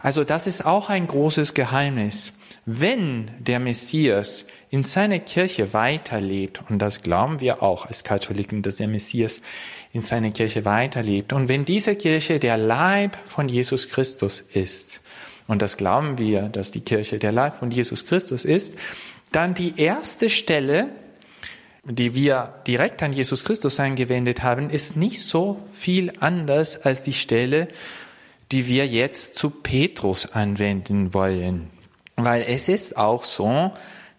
[0.02, 2.34] Also das ist auch ein großes Geheimnis.
[2.66, 8.76] Wenn der Messias in seiner Kirche weiterlebt, und das glauben wir auch als Katholiken, dass
[8.76, 9.42] der Messias
[9.94, 15.02] in seiner Kirche weiterlebt, und wenn diese Kirche der Leib von Jesus Christus ist,
[15.48, 18.74] und das glauben wir, dass die Kirche der Leib von Jesus Christus ist,
[19.32, 20.90] dann die erste Stelle,
[21.84, 27.14] die wir direkt an Jesus Christus angewendet haben, ist nicht so viel anders als die
[27.14, 27.70] Stelle,
[28.52, 31.70] die wir jetzt zu Petrus anwenden wollen.
[32.16, 33.72] Weil es ist auch so,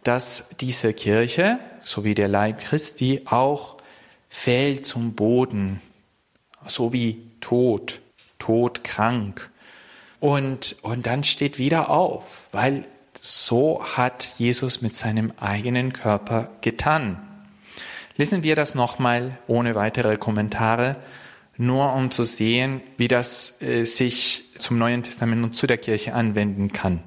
[0.04, 3.76] dass diese Kirche, so wie der Leib Christi, auch
[4.28, 5.80] fällt zum Boden,
[6.66, 8.00] so wie tot,
[8.38, 9.50] todkrank.
[10.20, 12.85] Und, und dann steht wieder auf, weil
[13.20, 17.20] so hat Jesus mit seinem eigenen Körper getan.
[18.16, 20.96] Lesen wir das nochmal ohne weitere Kommentare
[21.59, 26.14] nur um zu sehen, wie das äh, sich zum Neuen Testament und zu der Kirche
[26.14, 27.02] anwenden kann.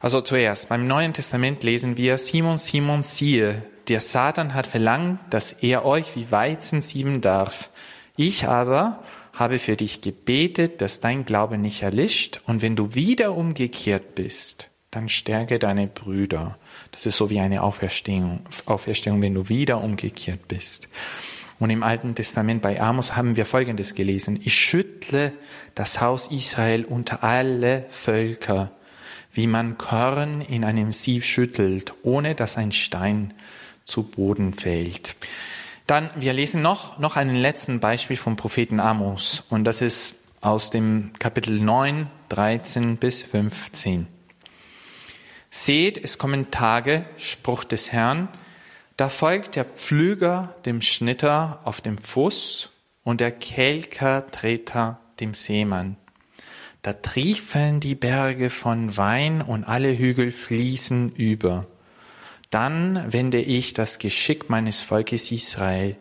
[0.00, 5.52] Also zuerst, beim Neuen Testament lesen wir, Simon, Simon, siehe, der Satan hat verlangt, dass
[5.52, 7.70] er euch wie Weizen sieben darf.
[8.16, 9.02] Ich aber
[9.38, 14.68] habe für dich gebetet, dass dein Glaube nicht erlischt, und wenn du wieder umgekehrt bist,
[14.90, 16.58] dann stärke deine Brüder.
[16.92, 20.88] Das ist so wie eine Auferstehung, Auferstehung, wenn du wieder umgekehrt bist.
[21.58, 24.40] Und im Alten Testament bei Amos haben wir Folgendes gelesen.
[24.44, 25.32] Ich schüttle
[25.74, 28.70] das Haus Israel unter alle Völker,
[29.32, 33.34] wie man Korn in einem Sieb schüttelt, ohne dass ein Stein
[33.84, 35.16] zu Boden fällt.
[35.88, 39.46] Dann, wir lesen noch, noch einen letzten Beispiel vom Propheten Amos.
[39.48, 44.06] Und das ist aus dem Kapitel 9, 13 bis 15.
[45.48, 48.28] Seht, es kommen Tage, Spruch des Herrn,
[48.98, 52.68] Da folgt der Pflüger dem Schnitter auf dem Fuß
[53.02, 55.96] und der Kelkertreter dem Seemann.
[56.82, 61.66] Da triefen die Berge von Wein und alle Hügel fließen über.
[62.50, 65.96] Dann wende ich das Geschick meines Volkes Israel.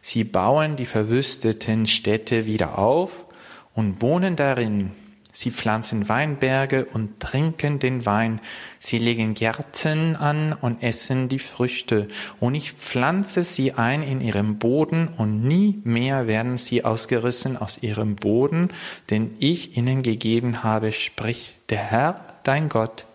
[0.00, 3.26] Sie bauen die verwüsteten Städte wieder auf
[3.74, 4.92] und wohnen darin.
[5.32, 8.40] Sie pflanzen Weinberge und trinken den Wein.
[8.80, 12.08] Sie legen Gärten an und essen die Früchte.
[12.40, 17.78] Und ich pflanze sie ein in ihrem Boden und nie mehr werden sie ausgerissen aus
[17.82, 18.70] ihrem Boden,
[19.10, 23.07] den ich ihnen gegeben habe, spricht der Herr, dein Gott.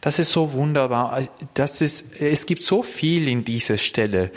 [0.00, 1.22] Das ist so wunderbar.
[1.54, 4.30] Das ist, es gibt so viel in dieser Stelle.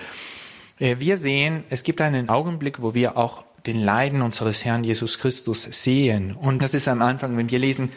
[0.80, 5.20] Äh, wir sehen, es gibt einen Augenblick, wo wir auch den Leiden unseres Herrn Jesus
[5.20, 6.36] Christus sehen.
[6.36, 7.92] Und das ist am Anfang, wenn wir lesen,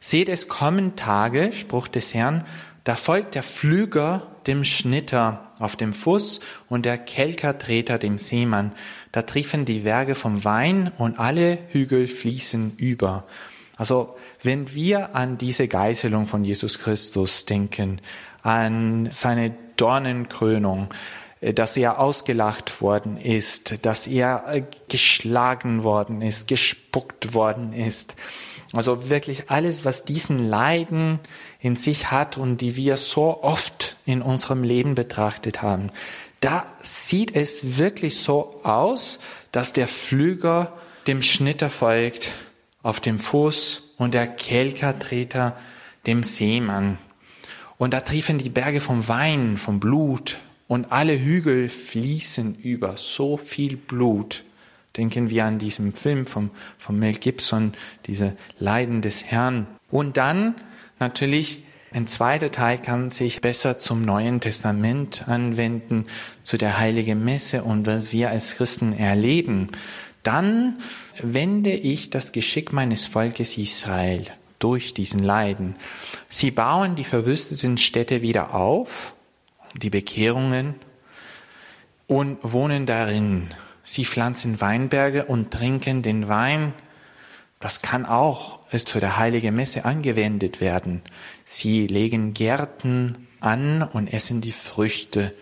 [0.00, 2.44] seht es kommen Tage, Spruch des Herrn,
[2.84, 8.72] da folgt der Flüger dem Schnitter auf dem Fuß und der Kelkertreter dem Seemann.
[9.12, 13.24] Da triefen die Werke vom Wein und alle Hügel fließen über.
[13.76, 18.00] Also, wenn wir an diese Geißelung von Jesus Christus denken,
[18.42, 20.88] an seine Dornenkrönung,
[21.40, 28.14] äh, dass er ausgelacht worden ist, dass er äh, geschlagen worden ist, gespuckt worden ist.
[28.72, 31.20] Also wirklich alles, was diesen Leiden
[31.60, 35.90] in sich hat und die wir so oft in unserem Leben betrachtet haben.
[36.40, 39.20] Da sieht es wirklich so aus,
[39.52, 40.72] dass der Flüger
[41.06, 42.32] dem Schnitter folgt
[42.82, 45.56] auf dem Fuß und der Kelkertreter
[46.06, 46.98] dem Seemann.
[47.78, 53.36] Und da triefen die Berge vom Wein, vom Blut, und alle Hügel fließen über so
[53.36, 54.44] viel Blut.
[54.96, 57.74] Denken wir an diesen Film von, von Mel Gibson,
[58.06, 59.66] diese Leiden des Herrn.
[59.90, 60.54] Und dann
[60.98, 61.62] natürlich
[61.92, 66.06] ein zweiter Teil kann sich besser zum Neuen Testament anwenden,
[66.42, 69.68] zu der heiligen Messe und was wir als Christen erleben.
[70.22, 70.80] Dann
[71.20, 74.26] wende ich das Geschick meines Volkes Israel
[74.58, 75.74] durch diesen Leiden.
[76.28, 79.14] Sie bauen die verwüsteten Städte wieder auf
[79.74, 80.74] die Bekehrungen
[82.06, 83.48] und wohnen darin.
[83.82, 86.72] Sie pflanzen Weinberge und trinken den Wein.
[87.58, 91.02] Das kann auch zu der heiligen Messe angewendet werden.
[91.44, 95.34] Sie legen Gärten an und essen die Früchte.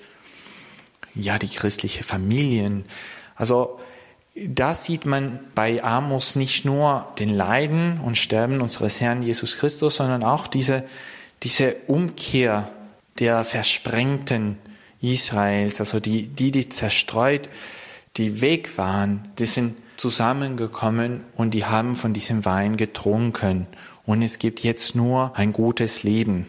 [1.15, 2.85] Ja, die christliche Familien.
[3.35, 3.80] Also,
[4.35, 9.97] da sieht man bei Amos nicht nur den Leiden und Sterben unseres Herrn Jesus Christus,
[9.97, 10.85] sondern auch diese,
[11.43, 12.71] diese Umkehr
[13.19, 14.59] der Versprengten
[15.03, 17.49] Israels, also die, die, die zerstreut,
[18.17, 23.67] die weg waren, die sind zusammengekommen und die haben von diesem Wein getrunken.
[24.07, 26.47] Und es gibt jetzt nur ein gutes Leben.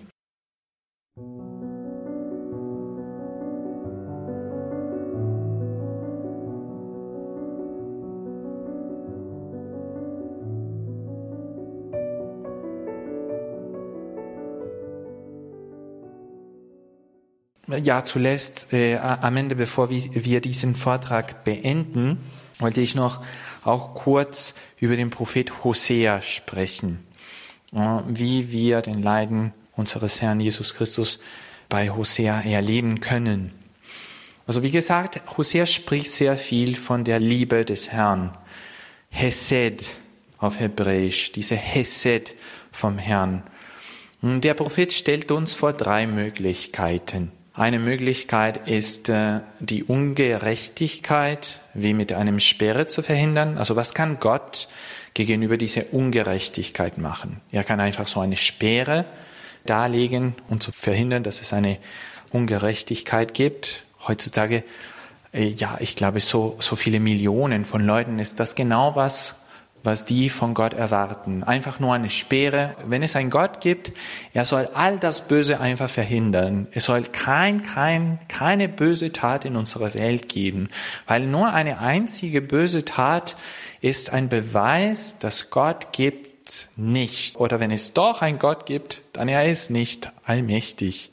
[17.74, 22.18] Ja, zuletzt äh, am Ende, bevor wir diesen Vortrag beenden,
[22.60, 23.24] wollte ich noch
[23.64, 27.00] auch kurz über den Prophet Hosea sprechen,
[27.74, 31.20] äh, wie wir den Leiden unseres Herrn Jesus Christus
[31.70, 33.52] bei Hosea erleben können.
[34.48, 38.38] Also wie gesagt, Hosea spricht sehr viel von der Liebe des Herrn.
[39.10, 39.86] Hesed
[40.38, 42.36] auf Hebräisch, diese Hesed
[42.72, 43.44] vom Herrn.
[44.22, 47.32] Und der Prophet stellt uns vor drei Möglichkeiten.
[47.54, 53.58] Eine Möglichkeit ist äh, die Ungerechtigkeit wie mit einem Sperre zu verhindern.
[53.58, 54.70] Also was kann Gott
[55.14, 57.42] gegenüber dieser Ungerechtigkeit machen?
[57.52, 59.04] Er kann einfach so eine Sperre
[59.66, 61.78] darlegen und zu verhindern, dass es eine
[62.32, 63.84] Ungerechtigkeit gibt.
[64.08, 64.64] Heutzutage,
[65.34, 69.44] äh, ja, ich glaube, so, so viele Millionen von Leuten ist das genau was
[69.84, 71.44] was die von Gott erwarten.
[71.44, 72.76] Einfach nur eine Sperre.
[72.86, 73.92] Wenn es einen Gott gibt,
[74.34, 76.68] er soll all das Böse einfach verhindern.
[76.72, 80.70] Es soll kein, kein, keine böse Tat in unserer Welt geben.
[81.08, 83.36] Weil nur eine einzige böse Tat
[83.82, 87.38] ist ein Beweis, dass Gott gibt nicht.
[87.38, 91.12] Oder wenn es doch einen Gott gibt, dann er ist nicht allmächtig.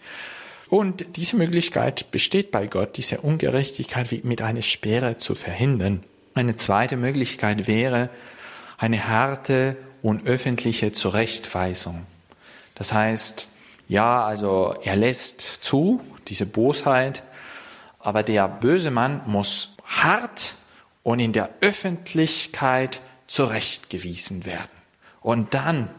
[0.68, 6.02] Und diese Möglichkeit besteht bei Gott, diese Ungerechtigkeit mit einer Sperre zu verhindern.
[6.34, 8.10] Eine zweite Möglichkeit wäre,
[8.78, 12.06] eine harte und öffentliche Zurechtweisung.
[12.74, 13.48] Das heißt,
[13.88, 17.24] ja, also er lässt zu, diese Bosheit,
[17.98, 20.54] aber der böse Mann muss hart
[21.02, 24.68] und in der Öffentlichkeit zurechtgewiesen werden.
[25.20, 25.90] Und dann,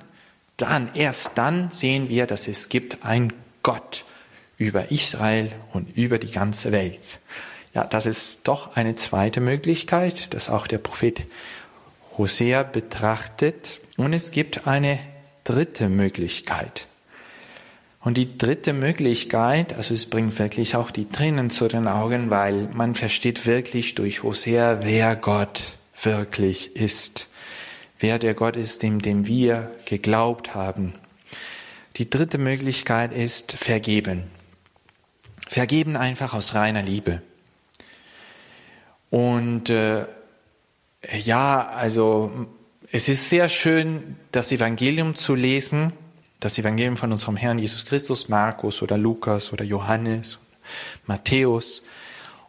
[0.57, 4.05] dann, erst dann sehen wir, dass es gibt ein Gott
[4.57, 7.19] über Israel und über die ganze Welt.
[7.73, 11.23] Ja, das ist doch eine zweite Möglichkeit, dass auch der Prophet
[12.20, 13.80] Hosea betrachtet.
[13.97, 14.99] Und es gibt eine
[15.43, 16.88] dritte Möglichkeit.
[18.01, 22.70] Und die dritte Möglichkeit, also es bringt wirklich auch die Tränen zu den Augen, weil
[22.74, 25.61] man versteht wirklich durch Hosea, wer Gott
[26.01, 27.30] wirklich ist.
[27.99, 30.93] Wer der Gott ist, dem, dem wir geglaubt haben.
[31.97, 34.26] Die dritte Möglichkeit ist vergeben.
[35.47, 37.22] Vergeben einfach aus reiner Liebe.
[39.09, 40.05] Und äh,
[41.08, 42.47] ja, also
[42.91, 45.93] es ist sehr schön, das Evangelium zu lesen,
[46.39, 50.39] das Evangelium von unserem Herrn Jesus Christus, Markus oder Lukas oder Johannes,
[51.06, 51.84] Matthäus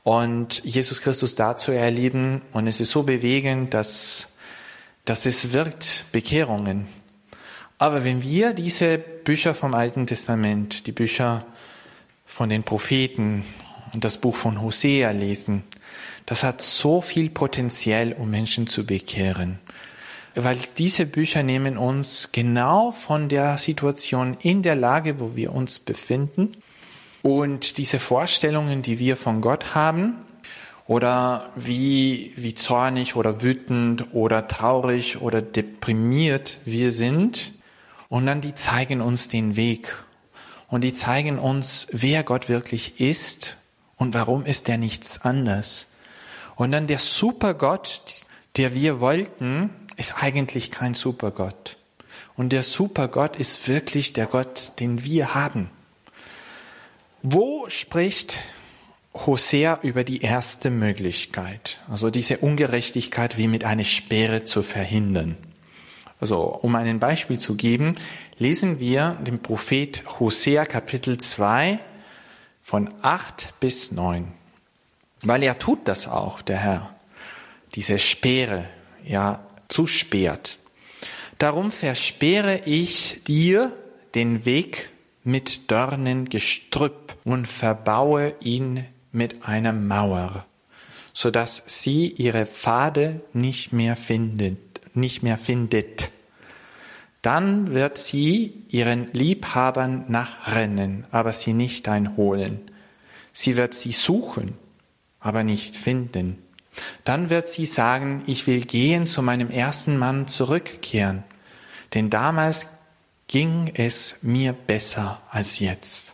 [0.02, 2.42] und Jesus Christus da zu erleben.
[2.52, 4.28] Und es ist so bewegend, dass,
[5.04, 6.86] dass es wirkt Bekehrungen.
[7.78, 11.46] Aber wenn wir diese Bücher vom Alten Testament, die Bücher
[12.26, 13.44] von den Propheten
[13.92, 15.64] und das Buch von Hosea lesen,
[16.26, 19.58] das hat so viel Potenzial, um Menschen zu bekehren.
[20.34, 25.78] Weil diese Bücher nehmen uns genau von der Situation in der Lage, wo wir uns
[25.80, 26.52] befinden
[27.22, 30.16] und diese Vorstellungen, die wir von Gott haben,
[30.90, 37.52] oder wie, wie zornig oder wütend oder traurig oder deprimiert wir sind.
[38.08, 39.94] Und dann die zeigen uns den Weg.
[40.66, 43.56] Und die zeigen uns, wer Gott wirklich ist
[44.00, 45.92] und warum ist er nichts anders.
[46.56, 48.24] Und dann der Supergott,
[48.56, 51.76] der wir wollten, ist eigentlich kein Supergott.
[52.34, 55.68] Und der Supergott ist wirklich der Gott, den wir haben.
[57.22, 58.40] Wo spricht
[59.12, 65.36] Hosea über die erste Möglichkeit, also diese Ungerechtigkeit wie mit einer Sperre zu verhindern?
[66.20, 67.96] Also, um ein Beispiel zu geben,
[68.38, 71.80] lesen wir den Prophet Hosea Kapitel 2
[72.70, 74.28] von 8 bis 9.
[75.22, 76.94] Weil er tut das auch, der Herr.
[77.74, 78.64] Diese Speere,
[79.04, 80.60] ja, zusperrt.
[81.38, 83.72] Darum versperre ich dir
[84.14, 84.90] den Weg
[85.24, 90.46] mit Dornengestrüpp und verbaue ihn mit einer Mauer,
[91.12, 96.10] so dass sie ihre Pfade nicht mehr findet, nicht mehr findet.
[97.22, 102.60] Dann wird sie ihren Liebhabern nachrennen, aber sie nicht einholen.
[103.32, 104.54] Sie wird sie suchen,
[105.20, 106.38] aber nicht finden.
[107.04, 111.24] Dann wird sie sagen, ich will gehen zu meinem ersten Mann zurückkehren,
[111.94, 112.68] denn damals
[113.28, 116.12] ging es mir besser als jetzt.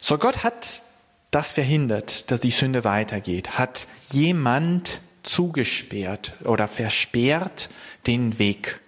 [0.00, 0.82] So Gott hat
[1.30, 7.70] das verhindert, dass die Sünde weitergeht, hat jemand zugesperrt oder versperrt
[8.06, 8.80] den Weg.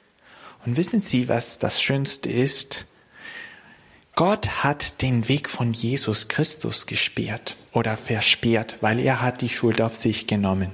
[0.65, 2.87] Und wissen Sie, was das Schönste ist?
[4.15, 9.81] Gott hat den Weg von Jesus Christus gesperrt oder versperrt, weil er hat die Schuld
[9.81, 10.71] auf sich genommen.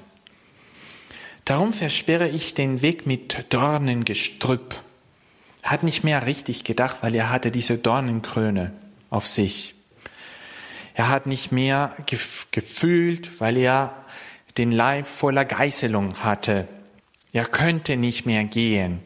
[1.45, 4.75] Darum versperre ich den Weg mit Dornengestrüpp.
[5.63, 8.73] Hat nicht mehr richtig gedacht, weil er hatte diese Dornenkrone
[9.09, 9.75] auf sich.
[10.95, 11.97] Er hat nicht mehr
[12.51, 14.05] gefühlt, weil er
[14.59, 16.67] den Leib voller Geißelung hatte.
[17.33, 19.01] Er könnte nicht mehr gehen.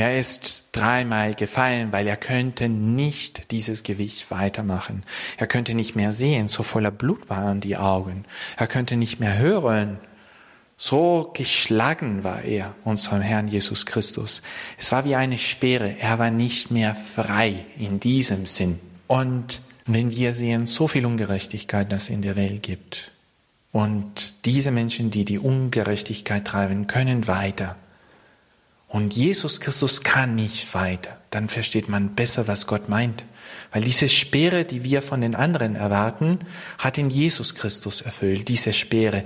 [0.00, 5.02] Er ist dreimal gefallen, weil er könnte nicht dieses Gewicht weitermachen.
[5.36, 8.24] Er könnte nicht mehr sehen, so voller Blut waren die Augen.
[8.56, 9.98] Er könnte nicht mehr hören.
[10.78, 14.40] So geschlagen war er, unserem Herrn Jesus Christus.
[14.78, 15.94] Es war wie eine Speere.
[15.98, 18.80] Er war nicht mehr frei in diesem Sinn.
[19.06, 23.10] Und wenn wir sehen, so viel Ungerechtigkeit, das in der Welt gibt.
[23.70, 27.76] Und diese Menschen, die die Ungerechtigkeit treiben, können weiter
[28.90, 33.24] und Jesus Christus kann nicht weiter, dann versteht man besser, was Gott meint.
[33.72, 36.40] Weil diese Speere, die wir von den anderen erwarten,
[36.76, 38.48] hat in Jesus Christus erfüllt.
[38.48, 39.24] Diese Speere.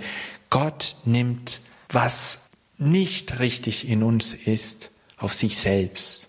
[0.50, 2.42] Gott nimmt, was
[2.76, 6.28] nicht richtig in uns ist, auf sich selbst.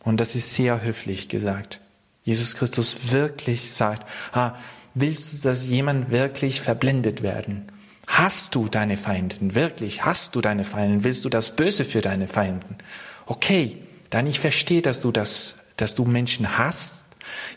[0.00, 1.80] Und das ist sehr höflich gesagt.
[2.24, 4.54] Jesus Christus wirklich sagt, ah,
[4.92, 7.72] willst du, dass jemand wirklich verblendet werden?
[8.08, 9.54] Hast du deine Feinden?
[9.54, 11.04] Wirklich, hast du deine Feinden?
[11.04, 12.78] Willst du das Böse für deine Feinden?
[13.26, 13.76] Okay,
[14.08, 17.04] dann ich verstehe, dass du das, dass du Menschen hast.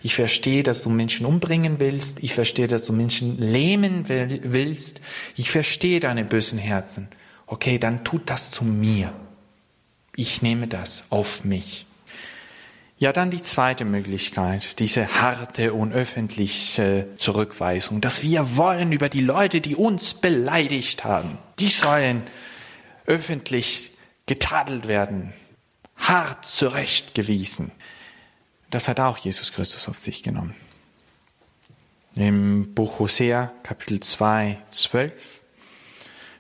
[0.04, 2.22] Ich verstehe, dass du Menschen umbringen willst.
[2.22, 5.00] Ich verstehe, dass du Menschen lähmen willst.
[5.38, 7.08] Ich verstehe deine bösen Herzen.
[7.48, 9.14] Okay, dann tut das zu mir.
[10.18, 11.86] Ich nehme das auf mich.
[13.02, 19.22] Ja, dann die zweite Möglichkeit, diese harte und öffentliche Zurückweisung, dass wir wollen über die
[19.22, 22.22] Leute, die uns beleidigt haben, die sollen
[23.08, 23.90] öffentlich
[24.28, 25.34] getadelt werden,
[25.96, 27.72] hart zurechtgewiesen.
[28.70, 30.54] Das hat auch Jesus Christus auf sich genommen.
[32.14, 35.42] im Buch Hosea, Kapitel 2, 12.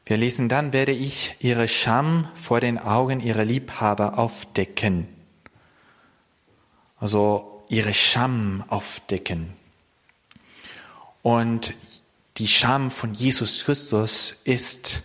[0.05, 5.07] Wir lesen, dann werde ich ihre Scham vor den Augen ihrer Liebhaber aufdecken.
[7.01, 9.53] Also ihre Scham aufdecken.
[11.23, 11.73] Und
[12.37, 15.03] die Scham von Jesus Christus ist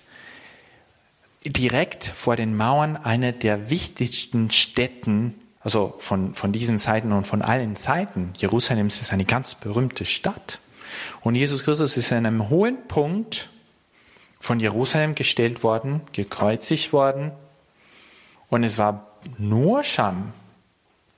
[1.44, 7.40] direkt vor den Mauern einer der wichtigsten Städten, also von, von diesen Zeiten und von
[7.40, 8.32] allen Zeiten.
[8.36, 10.60] Jerusalem ist eine ganz berühmte Stadt.
[11.22, 13.48] Und Jesus Christus ist an einem hohen Punkt
[14.38, 17.32] von Jerusalem gestellt worden, gekreuzigt worden.
[18.50, 19.06] Und es war
[19.38, 20.32] nur Scham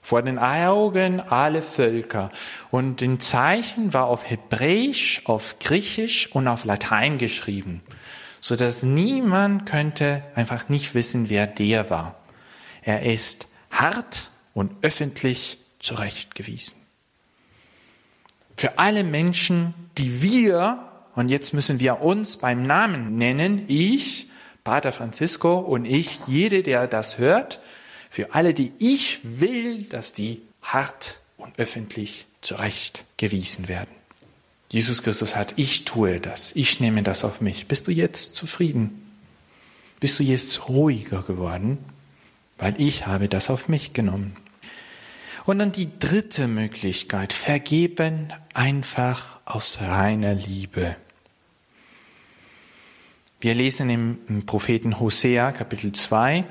[0.00, 2.30] vor den Augen aller Völker.
[2.70, 7.82] Und ein Zeichen war auf Hebräisch, auf Griechisch und auf Latein geschrieben
[8.40, 12.16] so dass niemand könnte einfach nicht wissen, wer der war.
[12.82, 16.74] Er ist hart und öffentlich zurechtgewiesen.
[18.56, 24.28] Für alle Menschen, die wir, und jetzt müssen wir uns beim Namen nennen, ich,
[24.64, 27.60] Pater Francisco und ich, jede, der das hört,
[28.10, 33.90] für alle, die ich will, dass die hart und öffentlich zurechtgewiesen werden.
[34.70, 37.68] Jesus Christus hat, ich tue das, ich nehme das auf mich.
[37.68, 39.10] Bist du jetzt zufrieden?
[40.00, 41.78] Bist du jetzt ruhiger geworden?
[42.58, 44.36] Weil ich habe das auf mich genommen.
[45.46, 50.96] Und dann die dritte Möglichkeit, vergeben einfach aus reiner Liebe.
[53.40, 56.44] Wir lesen im Propheten Hosea Kapitel 2,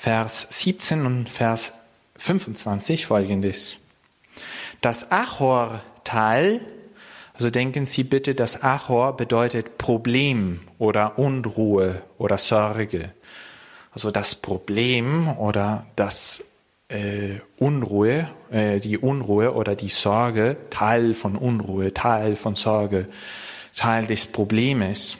[0.00, 1.74] Vers 17 und Vers
[2.16, 3.76] 25 folgendes.
[4.80, 6.62] Das Achor-Tal
[7.34, 13.12] also denken Sie bitte, dass Achor bedeutet Problem oder Unruhe oder Sorge.
[13.92, 16.44] Also das Problem oder das
[16.88, 23.06] äh, Unruhe, äh, die Unruhe oder die Sorge, Teil von Unruhe, Teil von Sorge,
[23.76, 25.18] Teil des Problems.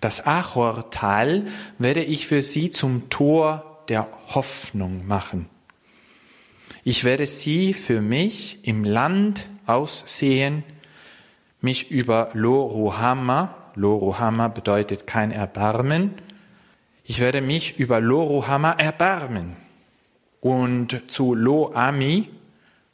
[0.00, 1.46] Das Achor-Tal
[1.78, 5.48] werde ich für Sie zum Tor der Hoffnung machen.
[6.84, 10.64] Ich werde Sie für mich im Land aussehen,
[11.60, 16.14] mich über Lo Ruhama, Lo Ruhama bedeutet kein Erbarmen,
[17.04, 19.56] ich werde mich über Lo Ruhama erbarmen.
[20.40, 22.28] Und zu Lo Ami,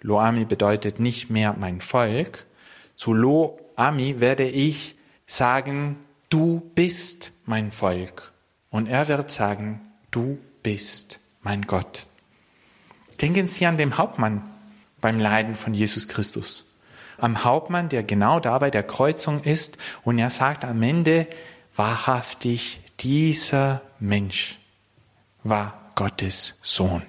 [0.00, 2.46] Lo Ami bedeutet nicht mehr mein Volk,
[2.94, 5.96] zu Lo Ami werde ich sagen,
[6.30, 8.32] du bist mein Volk.
[8.70, 9.80] Und er wird sagen,
[10.10, 12.08] du bist mein Gott.
[13.20, 14.42] Denken Sie an den Hauptmann
[15.00, 16.66] beim Leiden von Jesus Christus
[17.18, 19.78] am Hauptmann, der genau da bei der Kreuzung ist.
[20.02, 21.26] Und er sagt am Ende,
[21.76, 24.58] wahrhaftig, dieser Mensch
[25.42, 27.02] war Gottes Sohn.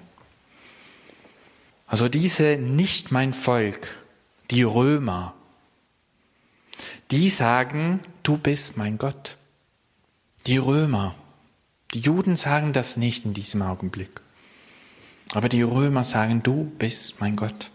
[1.86, 3.96] Also diese nicht mein Volk,
[4.50, 5.34] die Römer,
[7.10, 9.36] die sagen, du bist mein Gott.
[10.46, 11.14] Die Römer,
[11.96, 14.20] die Juden sagen das nicht in diesem Augenblick.
[15.32, 17.70] Aber die Römer sagen, du bist mein Gott.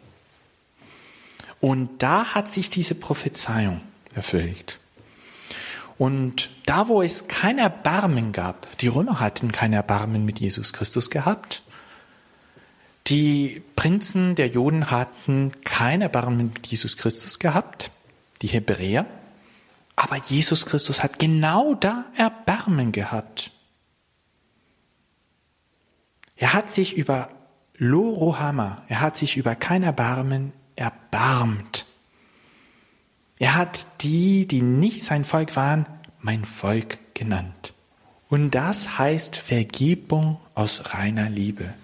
[1.60, 3.82] Und da hat sich diese Prophezeiung
[4.14, 4.78] erfüllt.
[5.98, 11.10] Und da, wo es kein Erbarmen gab, die Römer hatten kein Erbarmen mit Jesus Christus
[11.10, 11.64] gehabt,
[13.08, 17.90] die Prinzen der Juden hatten kein Erbarmen mit Jesus Christus gehabt,
[18.44, 19.08] die Hebräer,
[19.96, 23.52] aber Jesus Christus hat genau da Erbarmen gehabt.
[26.42, 27.30] Er hat sich über
[27.78, 31.86] Lorohama, er hat sich über kein Erbarmen erbarmt.
[33.38, 35.86] Er hat die, die nicht sein Volk waren,
[36.20, 37.76] mein Volk genannt.
[38.28, 41.76] Und das heißt Vergebung aus reiner Liebe.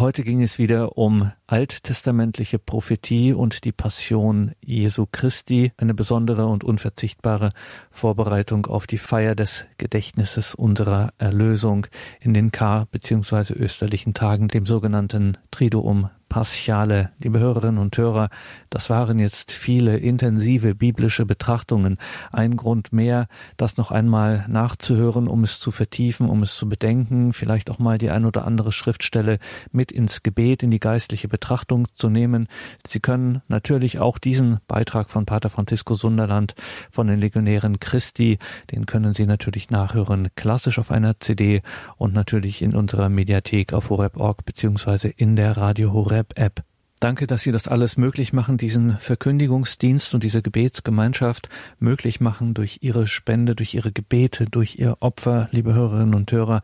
[0.00, 6.64] Heute ging es wieder um alttestamentliche Prophetie und die Passion Jesu Christi, eine besondere und
[6.64, 7.50] unverzichtbare
[7.90, 11.86] Vorbereitung auf die Feier des Gedächtnisses unserer Erlösung
[12.20, 13.52] in den Kar- bzw.
[13.54, 17.10] österlichen Tagen, dem sogenannten Triduum Paschale.
[17.18, 18.30] Liebe Hörerinnen und Hörer,
[18.70, 21.98] das waren jetzt viele intensive biblische Betrachtungen.
[22.30, 23.26] Ein Grund mehr,
[23.56, 27.98] das noch einmal nachzuhören, um es zu vertiefen, um es zu bedenken, vielleicht auch mal
[27.98, 29.40] die ein oder andere Schriftstelle
[29.72, 32.46] mit ins Gebet, in die geistliche Betrachtung zu nehmen.
[32.86, 36.54] Sie können natürlich auch diesen Beitrag von Pater Francisco Sunderland
[36.92, 38.38] von den Legionären Christi,
[38.70, 41.62] den können Sie natürlich nachhören, klassisch auf einer CD
[41.96, 46.62] und natürlich in unserer Mediathek auf horeb.org beziehungsweise in der Radio Horeb Web-App.
[47.00, 51.48] Danke, dass Sie das alles möglich machen, diesen Verkündigungsdienst und diese Gebetsgemeinschaft
[51.78, 56.60] möglich machen durch Ihre Spende, durch Ihre Gebete, durch Ihr Opfer, liebe Hörerinnen und Hörer.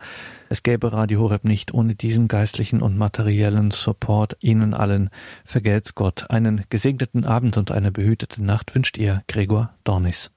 [0.50, 4.36] Es gäbe Radio Horeb nicht ohne diesen geistlichen und materiellen Support.
[4.40, 5.08] Ihnen allen
[5.46, 6.28] vergelt's Gott.
[6.28, 10.30] Einen gesegneten Abend und eine behütete Nacht wünscht Ihr Gregor Dornis.